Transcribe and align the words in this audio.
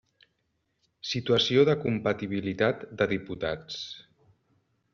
Situació 1.09 1.65
de 1.69 1.75
compatibilitat 1.83 2.81
de 3.03 3.09
diputats. 3.13 3.79